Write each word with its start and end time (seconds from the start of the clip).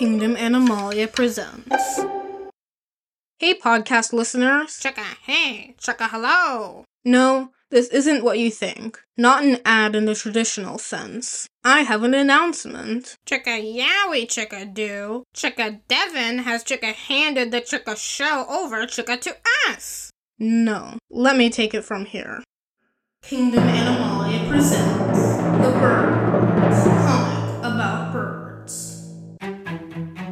Kingdom 0.00 0.34
Animalia 0.34 1.06
presents. 1.12 2.00
Hey, 3.38 3.52
podcast 3.52 4.14
listeners. 4.14 4.80
Chicka, 4.80 5.04
hey, 5.26 5.74
chicka, 5.78 6.08
hello. 6.08 6.86
No, 7.04 7.50
this 7.68 7.88
isn't 7.88 8.24
what 8.24 8.38
you 8.38 8.50
think. 8.50 8.98
Not 9.18 9.44
an 9.44 9.58
ad 9.62 9.94
in 9.94 10.06
the 10.06 10.14
traditional 10.14 10.78
sense. 10.78 11.46
I 11.64 11.80
have 11.80 12.02
an 12.02 12.14
announcement. 12.14 13.18
Chicka 13.26 13.60
yowie, 13.60 14.26
chicka 14.26 14.72
do. 14.72 15.24
Chicka 15.36 15.80
Devon 15.86 16.38
has 16.38 16.64
chicka 16.64 16.94
handed 16.94 17.50
the 17.50 17.60
chicka 17.60 17.94
show 17.98 18.46
over 18.48 18.86
chicka 18.86 19.20
to 19.20 19.36
us. 19.68 20.10
No, 20.38 20.96
let 21.10 21.36
me 21.36 21.50
take 21.50 21.74
it 21.74 21.84
from 21.84 22.06
here. 22.06 22.42
Kingdom 23.22 23.64
Animalia 23.64 24.48
presents 24.48 25.18
The 25.62 25.78
Birds, 25.78 26.19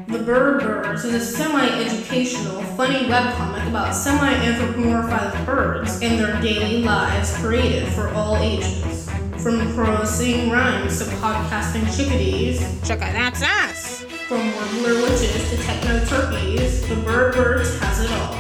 The 0.09 0.21
Bird 0.21 0.63
Birds 0.63 1.05
is 1.05 1.13
a 1.13 1.21
semi-educational, 1.21 2.63
funny 2.79 3.05
webcomic 3.11 3.69
about 3.69 3.95
semi-anthropomorphized 3.95 5.45
birds 5.45 6.01
and 6.01 6.19
their 6.19 6.41
daily 6.41 6.83
lives 6.83 7.37
created 7.37 7.93
for 7.93 8.09
all 8.15 8.39
ages. 8.39 9.07
From 9.37 9.71
crows 9.75 10.09
singing 10.09 10.51
rhymes 10.51 10.99
to 11.01 11.05
podcasting 11.17 11.95
chickadees, 11.95 12.59
Chicka, 12.81 13.13
that's 13.13 13.43
us. 13.43 14.05
from 14.27 14.51
warbler 14.55 14.95
witches 15.03 15.51
to 15.51 15.59
techno 15.59 16.03
turkeys, 16.07 16.89
the 16.89 16.97
Bird 16.97 17.35
Birds 17.35 17.79
has 17.81 18.03
it 18.03 18.11
all. 18.11 18.35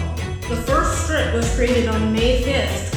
The 0.48 0.56
first 0.62 1.04
strip 1.04 1.34
was 1.34 1.54
created 1.54 1.90
on 1.90 2.14
May 2.14 2.42
5th, 2.44 2.94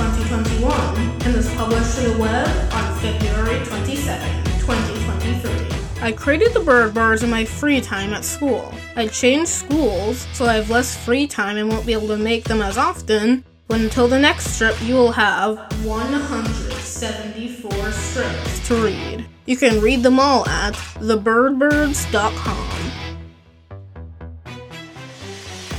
I 6.03 6.11
created 6.11 6.55
the 6.55 6.61
Bird 6.61 6.95
Birds 6.95 7.21
in 7.21 7.29
my 7.29 7.45
free 7.45 7.79
time 7.79 8.11
at 8.13 8.25
school. 8.25 8.73
I 8.95 9.05
changed 9.05 9.49
schools, 9.49 10.25
so 10.33 10.45
I 10.45 10.55
have 10.55 10.71
less 10.71 10.97
free 10.97 11.27
time 11.27 11.57
and 11.57 11.69
won't 11.69 11.85
be 11.85 11.93
able 11.93 12.07
to 12.07 12.17
make 12.17 12.45
them 12.45 12.59
as 12.59 12.75
often, 12.75 13.43
but 13.67 13.81
until 13.81 14.07
the 14.07 14.17
next 14.17 14.55
strip, 14.55 14.81
you 14.81 14.95
will 14.95 15.11
have 15.11 15.57
174 15.85 17.91
strips 17.91 18.67
to 18.67 18.83
read. 18.83 19.27
You 19.45 19.55
can 19.55 19.79
read 19.79 20.01
them 20.01 20.19
all 20.19 20.49
at 20.49 20.73
thebirdbirds.com. 20.73 22.67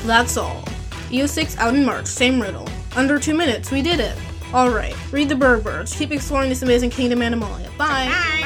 That's 0.07 0.37
all. 0.37 0.63
EO6 1.11 1.59
out 1.59 1.75
in 1.75 1.85
March, 1.85 2.07
same 2.07 2.41
riddle. 2.41 2.69
Under 2.95 3.19
two 3.19 3.35
minutes, 3.35 3.73
we 3.73 3.83
did 3.83 3.99
it. 3.99 4.17
Alright, 4.55 4.95
read 5.13 5.29
the 5.29 5.35
Bird 5.35 5.65
Birds. 5.65 5.97
Keep 5.97 6.13
exploring 6.13 6.49
this 6.49 6.63
amazing 6.63 6.91
kingdom 6.91 7.23
Animalia. 7.23 7.69
Bye! 7.77 8.07
Bye. 8.07 8.42